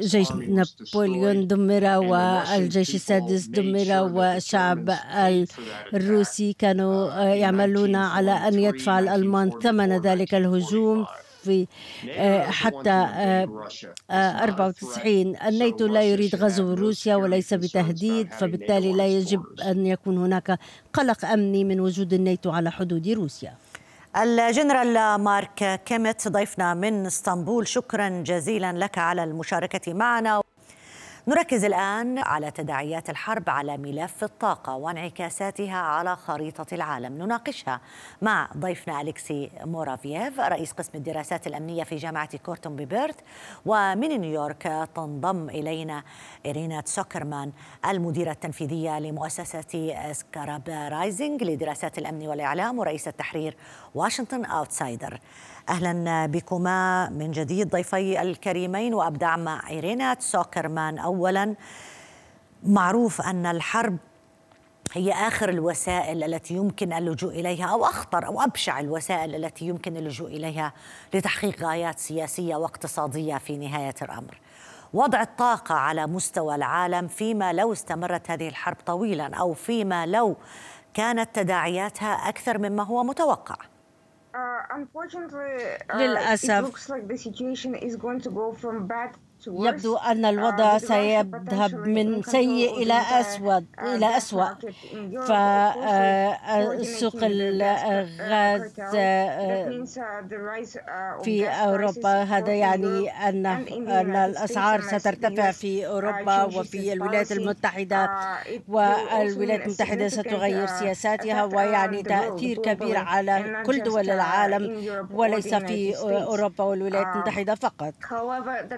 جيش 0.00 0.28
نابليون 0.32 1.46
دمر 1.46 1.84
والجيش 1.98 2.94
السادس 2.94 3.46
دمر 3.46 4.02
والشعب 4.12 4.90
الروسي 5.94 6.52
كانوا 6.52 7.10
يعملون 7.20 7.96
على 7.96 8.30
أن 8.32 8.54
يدفع 8.58 8.98
الألمان 8.98 9.50
ثمن 9.62 10.00
ذلك 10.00 10.34
الهجوم 10.34 11.06
في 11.44 11.66
آه، 12.10 12.42
حتى 12.46 12.90
94 14.10 15.36
آه، 15.36 15.48
الناتو 15.48 15.86
لا 15.86 16.02
يريد 16.02 16.34
غزو 16.36 16.74
روسيا 16.74 17.16
وليس 17.16 17.54
بتهديد 17.54 18.32
فبالتالي 18.32 18.92
لا 18.92 19.06
يجب 19.06 19.42
أن 19.66 19.86
يكون 19.86 20.18
هناك 20.18 20.58
قلق 20.92 21.24
أمني 21.24 21.64
من 21.64 21.80
وجود 21.80 22.12
الناتو 22.12 22.50
على 22.50 22.70
حدود 22.70 23.08
روسيا. 23.08 23.54
الجنرال 24.16 25.14
مارك 25.14 25.80
كيميت 25.84 26.28
ضيفنا 26.28 26.74
من 26.74 27.06
إسطنبول 27.06 27.68
شكرا 27.68 28.08
جزيلا 28.08 28.72
لك 28.72 28.98
على 28.98 29.24
المشاركة 29.24 29.94
معنا. 29.94 30.43
نركز 31.28 31.64
الآن 31.64 32.18
على 32.18 32.50
تداعيات 32.50 33.10
الحرب 33.10 33.50
على 33.50 33.76
ملف 33.76 34.24
الطاقة 34.24 34.76
وانعكاساتها 34.76 35.76
على 35.76 36.16
خريطة 36.16 36.74
العالم. 36.74 37.22
نناقشها 37.22 37.80
مع 38.22 38.48
ضيفنا 38.56 39.00
أليكسي 39.00 39.50
مورافييف 39.60 40.40
رئيس 40.40 40.72
قسم 40.72 40.90
الدراسات 40.94 41.46
الأمنية 41.46 41.84
في 41.84 41.96
جامعة 41.96 42.36
كورتين 42.36 42.76
ببيرث 42.76 43.16
ومن 43.66 44.08
نيويورك 44.20 44.88
تنضم 44.94 45.48
إلينا 45.50 46.02
إيرينا 46.46 46.82
سوكرمان 46.84 47.52
المديرة 47.88 48.30
التنفيذية 48.30 48.98
لمؤسسة 48.98 50.12
سكاراب 50.12 50.68
رايزنج 50.68 51.44
لدراسات 51.44 51.98
الأمن 51.98 52.26
والإعلام 52.26 52.78
ورئيسة 52.78 53.08
تحرير 53.08 53.56
واشنطن 53.94 54.44
أوتسايدر. 54.44 55.20
أهلا 55.68 56.26
بكما 56.26 57.08
من 57.08 57.30
جديد 57.30 57.68
ضيفي 57.70 58.22
الكريمين 58.22 58.94
وأبدأ 58.94 59.36
مع 59.36 59.70
إيرينا 59.70 60.16
سوكرمان 60.18 60.98
اولا 60.98 61.54
معروف 62.62 63.20
أن 63.20 63.46
الحرب 63.46 63.96
هي 64.92 65.12
آخر 65.12 65.48
الوسائل 65.48 66.24
التي 66.24 66.54
يمكن 66.54 66.92
اللجوء 66.92 67.32
إليها 67.32 67.66
أو 67.66 67.84
أخطر 67.84 68.26
أو 68.26 68.40
أبشع 68.40 68.80
الوسائل 68.80 69.34
التي 69.34 69.64
يمكن 69.64 69.96
اللجوء 69.96 70.28
إليها 70.28 70.72
لتحقيق 71.14 71.62
غايات 71.62 71.98
سياسية 71.98 72.56
واقتصادية 72.56 73.38
في 73.38 73.56
نهاية 73.56 73.94
الأمر. 74.02 74.40
وضع 74.92 75.22
الطاقة 75.22 75.74
على 75.74 76.06
مستوى 76.06 76.54
العالم 76.54 77.08
فيما 77.08 77.52
لو 77.52 77.72
استمرت 77.72 78.30
هذه 78.30 78.48
الحرب 78.48 78.76
طويلا 78.86 79.34
أو 79.34 79.52
فيما 79.52 80.06
لو 80.06 80.36
كانت 80.94 81.34
تداعياتها 81.34 82.28
أكثر 82.28 82.58
مما 82.58 82.82
هو 82.82 83.04
متوقع. 83.04 83.56
Uh, 84.34 84.62
unfortunately, 84.72 85.62
uh, 85.90 85.98
it 85.98 86.62
looks 86.62 86.88
like 86.88 87.06
the 87.06 87.16
situation 87.16 87.74
is 87.76 87.94
going 87.94 88.20
to 88.20 88.30
go 88.30 88.52
from 88.52 88.86
bad 88.86 89.16
يبدو 89.46 89.96
أن 89.96 90.24
الوضع 90.24 90.78
uh, 90.78 90.80
سيذهب 90.80 91.74
من 91.88 92.22
سيء 92.22 92.82
إلى 92.82 93.00
أسود 93.20 93.64
uh, 93.78 93.84
إلى 93.84 94.16
أسوأ. 94.16 94.48
فسوق 96.74 97.14
الغاز 97.22 98.72
في 101.24 101.48
أوروبا. 101.48 102.22
هذا 102.22 102.52
يعني 102.52 103.10
أن 103.28 103.46
أن 103.46 104.16
الأسعار 104.16 104.80
سترتفع 104.80 105.50
في 105.50 105.86
أوروبا 105.86 106.44
وفي 106.44 106.92
الولايات 106.92 107.32
المتحدة. 107.32 108.10
والولايات 108.68 109.66
المتحدة 109.66 110.08
ستغير 110.08 110.66
سياساتها 110.66 111.44
ويعني 111.44 112.02
تأثير 112.02 112.58
كبير 112.58 112.96
على 112.96 113.62
كل 113.66 113.82
دول 113.82 114.10
العالم 114.10 114.64
وليس 115.12 115.54
في 115.54 115.96
أوروبا 115.98 116.64
والولايات 116.64 117.06
المتحدة 117.14 117.54
فقط. 117.54 117.94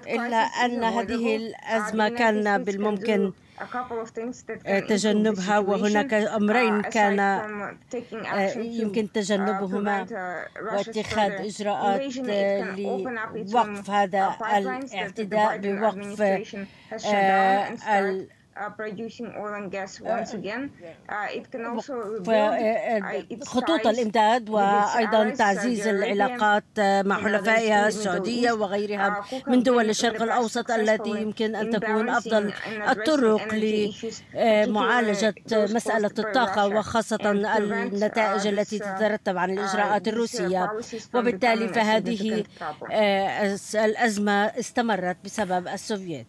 إلا 0.07 0.37
أن 0.65 0.85
هذه 0.85 1.37
الأزمة 1.37 2.09
كان 2.09 2.65
بالممكن 2.65 3.33
آه، 4.67 4.81
تجنبها 4.81 5.59
وهناك 5.59 6.15
أمرين 6.15 6.83
uh, 6.83 6.89
كان 6.89 7.21
آه، 7.21 8.53
يمكن 8.59 9.07
uh, 9.07 9.11
تجنبهما 9.15 10.07
واتخاذ 10.73 11.33
إجراءات 11.33 12.17
لوقف 13.35 13.91
هذا 13.91 14.37
الاعتداء 14.57 15.59
بوقف 15.59 16.67
Uh, 16.87 18.36
producing 18.77 19.29
oil 19.43 19.55
and 19.61 19.71
gas 19.71 20.01
uh, 20.01 20.05
once 20.17 20.33
again. 20.35 20.63
Uh, 21.09 21.39
it 21.39 21.45
can 21.53 21.65
also 21.65 21.95
خطوط 23.45 23.87
الإمداد 23.87 24.51
وأيضا 24.51 25.31
تعزيز 25.31 25.87
العلاقات 25.87 26.65
مع 26.81 27.23
حلفائها 27.23 27.89
السعودية 27.89 28.53
وغيرها 28.53 29.25
من 29.47 29.63
دول 29.63 29.91
الشرق 29.91 30.23
الأوسط 30.23 30.71
التي 30.71 31.11
يمكن 31.11 31.57
أن 31.57 31.71
تكون 31.71 32.09
أفضل 32.09 32.53
الطرق 32.89 33.55
لمعالجة 33.55 35.35
مسألة 35.53 36.11
الطاقة 36.19 36.67
وخاصة 36.67 37.31
النتائج 37.31 38.47
التي 38.47 38.79
تترتب 38.79 39.39
عن 39.39 39.51
الإجراءات 39.51 40.09
الروسية. 40.09 40.73
وبالتالي 41.15 41.69
فهذه 41.69 42.45
الأزمة 43.75 44.45
استمرت 44.45 45.17
بسبب 45.25 45.69
السوفييت. 45.69 46.27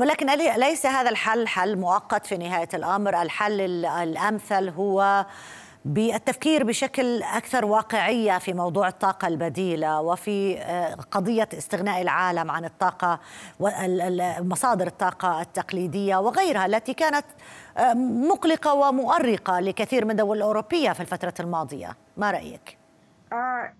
ولكن 0.00 0.26
ليس 0.56 0.86
هذا 0.86 1.10
الحل 1.10 1.48
حل 1.48 1.67
حل 1.68 1.78
مؤقت 1.78 2.26
في 2.26 2.36
نهاية 2.36 2.68
الأمر. 2.74 3.22
الحل 3.22 3.60
الأمثل 3.86 4.68
هو 4.68 5.26
بالتفكير 5.84 6.64
بشكل 6.64 7.22
أكثر 7.22 7.64
واقعية 7.64 8.38
في 8.38 8.52
موضوع 8.52 8.88
الطاقة 8.88 9.28
البديلة 9.28 10.00
وفي 10.00 10.58
آه، 10.58 10.94
قضية 10.94 11.48
استغناء 11.58 12.02
العالم 12.02 12.50
عن 12.50 12.64
الطاقة 12.64 13.20
مصادر 14.40 14.86
الطاقة 14.86 15.40
التقليدية 15.40 16.16
وغيرها 16.16 16.66
التي 16.66 16.94
كانت 16.94 17.26
آه، 17.76 17.94
مقلقة 17.94 18.74
ومؤرقة 18.74 19.60
لكثير 19.60 20.04
من 20.04 20.10
الدول 20.10 20.36
الأوروبية 20.36 20.92
في 20.92 21.00
الفترة 21.00 21.34
الماضية. 21.40 21.96
ما 22.16 22.30
رأيك؟ 22.30 22.78
آه، 23.32 23.72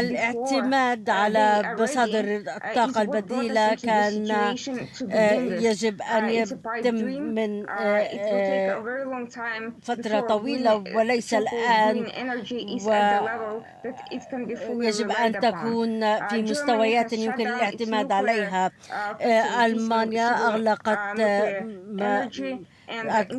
الاعتماد 0.00 1.10
على 1.10 1.40
مصادر 1.82 2.24
الطاقة 2.36 3.02
البديلة 3.02 3.74
كان 3.74 4.30
آه، 5.10 5.30
يجب 5.60 6.02
أن 6.02 6.28
يتم 6.30 6.94
من 7.34 7.66
uh, 7.66 7.70
فترة 9.82 10.20
طويلة 10.20 10.84
وليس 10.96 11.34
الآن. 11.34 11.96
ويجب 14.78 15.10
أن 15.10 15.32
تكون 15.40 16.00
uh, 16.18 16.30
في 16.30 16.42
مستويات 16.50 17.12
يمكن 17.12 17.46
الاعتماد 17.46 18.12
عليها. 18.12 18.68
uh, 18.68 19.22
ألمانيا 19.64 20.28
أغلقت 20.48 20.98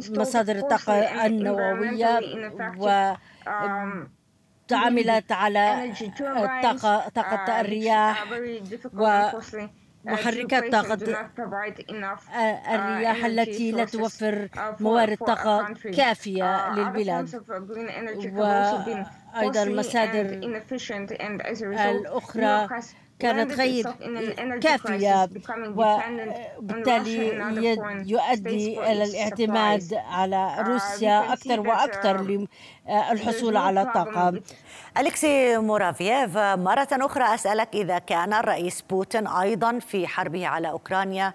مصادر 0.10 0.56
الطاقة 0.56 1.26
النووية 1.26 2.20
و 2.78 3.14
تعاملت 4.68 5.32
على 5.32 5.94
طاقة 6.64 7.10
طاقة 7.10 7.62
الرياح 7.62 8.26
و 8.94 9.30
محركات 10.06 10.72
طاقة 10.72 10.98
الرياح 12.76 13.26
التي 13.26 13.72
لا 13.72 13.86
توفر 13.86 14.50
موارد 14.80 15.18
طاقة 15.18 15.74
كافية 15.98 16.44
للبلاد. 16.76 17.30
وأيضا 19.36 19.66
مصادر 19.66 20.26
الأخرى 21.92 22.68
كانت 23.20 23.52
غير 23.52 23.86
كافية 24.62 25.30
وبالتالي 26.58 27.28
يؤدي 28.06 28.92
إلى 28.92 29.04
الاعتماد 29.04 29.94
على 29.94 30.56
روسيا 30.60 31.34
أكثر 31.34 31.60
وأكثر 31.60 32.48
للحصول 32.90 33.58
على 33.58 33.82
الطاقة 33.82 34.42
أليكسي 34.98 35.58
مورافييف 35.58 36.38
مرة 36.38 36.88
أخرى 36.92 37.34
أسألك 37.34 37.70
إذا 37.74 38.00
كان 38.00 38.34
الرئيس 38.34 38.82
بوتين 38.82 39.28
أيضا 39.28 39.80
في 39.80 40.08
حربه 40.08 40.48
على 40.48 40.70
أوكرانيا 40.70 41.34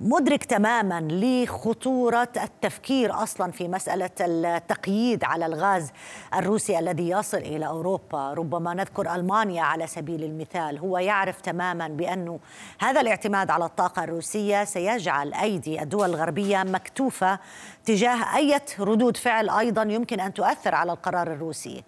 مدرك 0.00 0.44
تماما 0.44 1.08
لخطورة 1.10 2.28
التفكير 2.36 3.22
أصلا 3.22 3.52
في 3.52 3.68
مسألة 3.68 4.10
التقييد 4.20 5.24
على 5.24 5.46
الغاز 5.46 5.92
الروسي 6.34 6.78
الذي 6.78 7.08
يصل 7.08 7.36
إلى 7.38 7.66
أوروبا، 7.66 8.32
ربما 8.32 8.74
نذكر 8.74 9.14
ألمانيا 9.14 9.62
على 9.62 9.86
سبيل 9.86 10.24
المثال، 10.24 10.78
هو 10.78 10.98
يعرف 10.98 11.40
تماما 11.40 11.88
بانه 11.88 12.38
هذا 12.80 13.00
الاعتماد 13.00 13.50
على 13.50 13.64
الطاقة 13.64 14.04
الروسية 14.04 14.64
سيجعل 14.64 15.34
أيدي 15.34 15.82
الدول 15.82 16.10
الغربية 16.10 16.62
مكتوفة 16.62 17.38
تجاه 17.84 18.36
أي 18.36 18.60
ردود 18.78 19.16
فعل 19.16 19.50
أيضا 19.50 19.82
يمكن 19.82 20.20
أن 20.20 20.34
تؤثر 20.34 20.74
على 20.74 20.92
القرار 20.92 21.32
الروسي. 21.32 21.84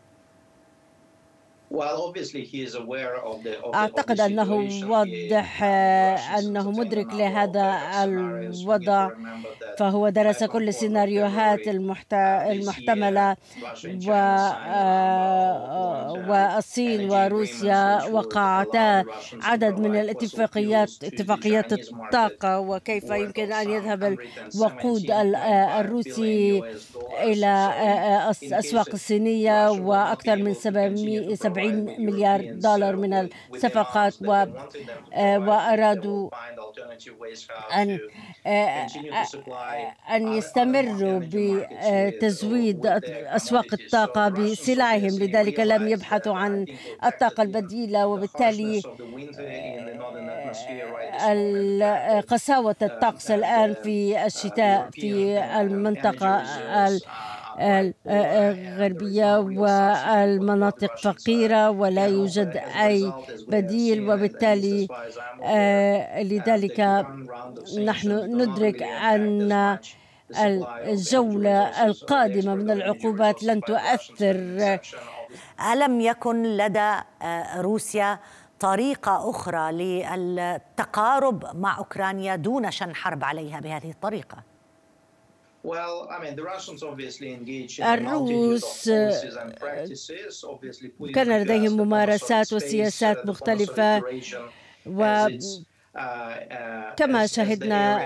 أعتقد 3.75 4.21
أنه 4.21 4.69
واضح 4.91 5.63
أنه 6.39 6.71
مدرك 6.71 7.07
لهذا 7.15 7.81
الوضع 8.05 9.11
فهو 9.79 10.09
درس 10.09 10.45
كل 10.45 10.69
السيناريوهات 10.69 11.69
المحتملة 11.69 13.37
و 14.09 14.11
والصين 16.31 17.11
وروسيا 17.11 18.05
وقعتا 18.05 19.05
عدد 19.43 19.79
من 19.81 19.97
الاتفاقيات 20.01 20.91
اتفاقيات 21.05 21.73
الطاقة 21.73 22.61
وكيف 22.61 23.11
يمكن 23.11 23.53
أن 23.53 23.71
يذهب 23.71 24.19
الوقود 24.55 25.11
الروسي 25.81 26.63
إلى 27.23 27.73
الأسواق 28.43 28.89
الصينية 28.93 29.71
وأكثر 29.71 30.37
من 30.37 30.55
700 30.55 31.35
70 31.61 31.97
مليار 32.07 32.53
دولار 32.53 32.97
من 32.97 33.29
الصفقات 33.55 34.15
و 34.23 34.45
وأرادوا 35.17 36.31
أن 37.75 37.99
أن 40.11 40.33
يستمروا 40.33 41.21
بتزويد 41.33 42.87
أسواق 42.87 43.67
الطاقة 43.73 44.29
بسلعهم 44.29 45.19
لذلك 45.19 45.61
لم 45.61 45.89
يبحثوا 45.89 46.35
عن 46.35 46.67
الطاقة 47.05 47.43
البديلة 47.43 48.07
وبالتالي 48.07 48.83
قساوة 52.29 52.77
الطقس 52.83 53.31
الآن 53.31 53.75
في 53.75 54.27
الشتاء 54.27 54.89
في 54.93 55.39
المنطقة 55.61 56.43
الغربية 57.61 59.39
والمناطق 59.39 60.97
فقيرة 60.97 61.71
ولا 61.71 62.07
يوجد 62.07 62.57
أي 62.57 63.13
بديل 63.49 64.11
وبالتالي 64.11 64.89
لذلك 66.23 67.07
نحن 67.85 68.11
ندرك 68.41 68.83
أن 68.83 69.79
الجولة 70.87 71.85
القادمة 71.85 72.55
من 72.55 72.71
العقوبات 72.71 73.43
لن 73.43 73.61
تؤثر 73.61 74.35
ألم 75.73 76.01
يكن 76.01 76.43
لدى 76.43 76.93
روسيا 77.57 78.19
طريقة 78.61 79.31
أخرى 79.31 79.73
للتقارب 79.73 81.57
مع 81.57 81.79
أوكرانيا 81.79 82.37
دون 82.37 82.71
شن 82.71 82.95
حرب 82.95 83.25
عليها 83.25 83.61
بهذه 83.61 83.91
الطريقة؟ 83.91 84.50
الروس 87.83 88.89
كان 91.13 91.41
لديهم 91.43 91.73
ممارسات 91.77 92.53
وسياسات 92.53 93.27
مختلفة 93.27 94.05
و 94.87 95.29
كما 96.97 97.27
شهدنا 97.27 98.03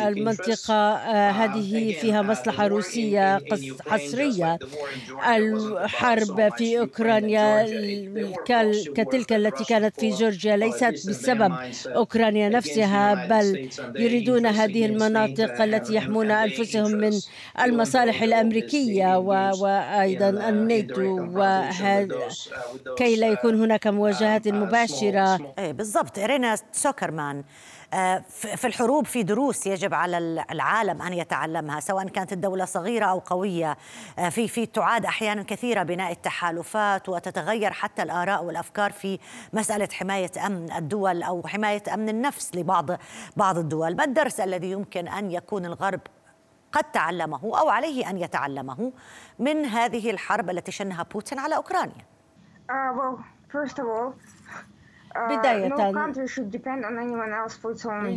المنطقة 0.00 0.74
آه، 0.74 1.30
هذه 1.30 1.92
فيها 1.92 2.22
مصلحة 2.22 2.66
روسية 2.66 3.40
حصرية. 3.80 4.58
الحرب 5.26 6.48
في 6.50 6.80
أوكرانيا 6.80 7.64
كتلك 8.94 9.32
التي 9.32 9.64
كانت 9.64 9.96
في 9.96 10.10
جورجيا 10.10 10.56
ليست 10.56 10.96
بسبب 11.04 11.58
أوكرانيا 11.96 12.48
نفسها 12.48 13.14
بل 13.14 13.58
يريدون 13.98 14.46
هذه 14.46 14.86
المناطق 14.86 15.60
التي 15.60 15.94
يحمون 15.94 16.30
أنفسهم 16.30 16.90
من 16.92 17.20
المصالح 17.60 18.22
الأمريكية 18.22 19.18
وأيضا 19.52 20.28
الناتو 20.30 21.28
كي 22.96 23.16
لا 23.16 23.30
يكون 23.30 23.60
هناك 23.62 23.86
مواجهات 23.86 24.48
مباشرة. 24.48 25.31
إيه 25.58 25.72
بالضبط. 25.72 26.18
إيرينا 26.18 26.56
سوكرمان. 26.72 27.44
آه، 27.94 28.24
في 28.28 28.66
الحروب 28.66 29.06
في 29.06 29.22
دروس 29.22 29.66
يجب 29.66 29.94
على 29.94 30.18
العالم 30.50 31.02
أن 31.02 31.12
يتعلمها 31.12 31.80
سواء 31.80 32.08
كانت 32.08 32.32
الدولة 32.32 32.64
صغيرة 32.64 33.06
أو 33.06 33.18
قوية. 33.18 33.76
آه، 34.18 34.28
في 34.28 34.48
في 34.48 34.66
تعاد 34.66 35.04
أحيانا 35.04 35.42
كثيرة 35.42 35.82
بناء 35.82 36.12
التحالفات 36.12 37.08
وتتغير 37.08 37.72
حتى 37.72 38.02
الآراء 38.02 38.44
والأفكار 38.44 38.92
في 38.92 39.18
مسألة 39.52 39.88
حماية 39.92 40.46
أمن 40.46 40.72
الدول 40.72 41.22
أو 41.22 41.46
حماية 41.46 41.82
أمن 41.94 42.08
النفس 42.08 42.54
لبعض 42.54 42.90
بعض 43.36 43.58
الدول. 43.58 43.96
ما 43.96 44.04
الدرس 44.04 44.40
الذي 44.40 44.70
يمكن 44.70 45.08
أن 45.08 45.30
يكون 45.30 45.64
الغرب 45.64 46.00
قد 46.72 46.84
تعلمه 46.84 47.40
أو 47.44 47.68
عليه 47.68 48.10
أن 48.10 48.18
يتعلمه 48.18 48.92
من 49.38 49.64
هذه 49.64 50.10
الحرب 50.10 50.50
التي 50.50 50.72
شنها 50.72 51.02
بوتين 51.02 51.38
على 51.38 51.56
أوكرانيا؟ 51.56 52.04
Uh, 52.70 52.74
well, 52.98 53.16
first 53.52 53.78
of 53.78 53.86
all, 53.94 54.10
بداية. 55.16 55.68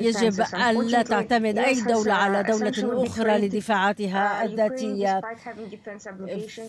يجب 0.02 0.42
أن 0.56 0.88
لا 0.88 1.02
تعتمد 1.02 1.58
أي 1.58 1.82
دولة 1.82 2.14
على 2.14 2.44
دولة 2.44 3.06
أخرى 3.08 3.38
لدفاعاتها 3.38 4.40
uh, 4.40 4.44
الذاتية. 4.44 5.22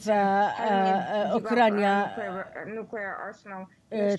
فأوكرانيا 0.01 2.07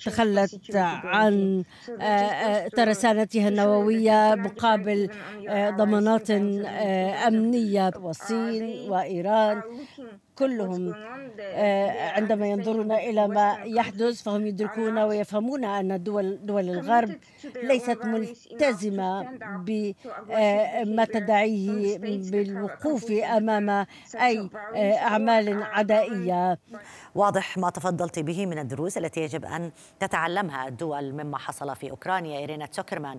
تخلت 0.04 0.76
عن 1.04 1.64
آه، 2.00 2.02
آه، 2.02 2.68
ترسانتها 2.68 3.48
النووية 3.48 4.34
مقابل 4.34 5.10
آه، 5.48 5.70
ضمانات 5.70 6.30
أمنية 6.30 7.90
والصين 7.96 8.90
وإيران. 8.90 9.62
كلهم 10.38 10.94
عندما 12.16 12.46
ينظرون 12.46 12.92
إلى 12.92 13.28
ما 13.28 13.58
يحدث 13.64 14.22
فهم 14.22 14.46
يدركون 14.46 14.98
ويفهمون 14.98 15.64
أن 15.64 16.02
دول 16.02 16.46
دول 16.46 16.70
الغرب 16.70 17.10
ليست 17.62 18.04
ملتزمة 18.04 19.28
بما 19.58 21.04
تدعيه 21.04 21.98
بالوقوف 21.98 23.10
أمام 23.10 23.86
أي 24.14 24.50
أعمال 24.76 25.62
عدائية. 25.62 26.58
واضح 27.14 27.58
ما 27.58 27.70
تفضلت 27.70 28.18
به 28.18 28.46
من 28.46 28.58
الدروس 28.58 28.98
التي 28.98 29.20
يجب 29.20 29.44
أن 29.44 29.70
تتعلمها 30.00 30.68
الدول 30.68 31.12
مما 31.12 31.38
حصل 31.38 31.76
في 31.76 31.90
أوكرانيا. 31.90 32.38
إيرينا 32.38 32.66
تسوكرمان 32.66 33.18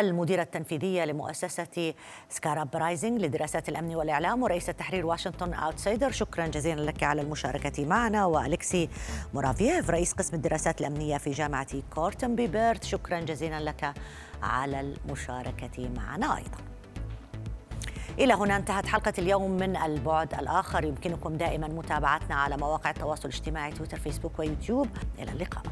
المديرة 0.00 0.42
التنفيذية 0.42 1.04
لمؤسسة 1.04 1.94
سكاراب 2.28 2.76
رايزنج 2.76 3.20
لدراسات 3.20 3.68
الأمن 3.68 3.94
والإعلام 3.94 4.42
ورئيسة 4.42 4.72
تحرير 4.72 5.06
واشنطن 5.06 5.54
أوتسايدر 5.54 6.10
شكرا 6.10 6.46
جزيلا 6.56 6.80
لك 6.80 7.02
على 7.02 7.22
المشاركة 7.22 7.84
معنا. 7.84 8.24
وأليكسي 8.24 8.88
مورافييف 9.34 9.90
رئيس 9.90 10.12
قسم 10.12 10.36
الدراسات 10.36 10.80
الأمنية 10.80 11.18
في 11.18 11.30
جامعة 11.30 11.82
كورتين 11.94 12.36
ببيرث 12.36 12.84
شكرا 12.84 13.20
جزيلا 13.20 13.60
لك 13.60 13.94
على 14.42 14.80
المشاركة 14.80 15.88
معنا 15.96 16.36
أيضا. 16.36 16.58
إلى 18.18 18.34
هنا 18.34 18.56
انتهت 18.56 18.86
حلقة 18.86 19.12
اليوم 19.18 19.50
من 19.50 19.76
البعد 19.76 20.34
الآخر. 20.34 20.84
يمكنكم 20.84 21.36
دائما 21.36 21.68
متابعتنا 21.68 22.34
على 22.34 22.56
مواقع 22.56 22.90
التواصل 22.90 23.28
الاجتماعي 23.28 23.72
تويتر 23.72 23.98
فيسبوك 23.98 24.38
ويوتيوب. 24.38 24.88
إلى 25.18 25.32
اللقاء. 25.32 25.62